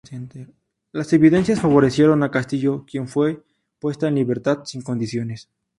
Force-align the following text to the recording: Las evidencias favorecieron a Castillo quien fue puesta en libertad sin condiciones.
Las 0.93 1.13
evidencias 1.13 1.61
favorecieron 1.61 2.23
a 2.23 2.31
Castillo 2.31 2.85
quien 2.87 3.07
fue 3.07 3.43
puesta 3.77 4.07
en 4.07 4.15
libertad 4.15 4.63
sin 4.65 4.81
condiciones. 4.81 5.47